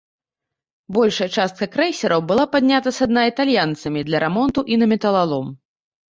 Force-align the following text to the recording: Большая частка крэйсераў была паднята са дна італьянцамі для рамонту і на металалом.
Большая 0.95 1.25
частка 1.41 1.65
крэйсераў 1.75 2.23
была 2.31 2.45
паднята 2.55 2.93
са 2.99 3.05
дна 3.11 3.25
італьянцамі 3.31 4.01
для 4.09 4.17
рамонту 4.23 4.59
і 4.77 4.79
на 4.83 4.89
металалом. 4.95 5.53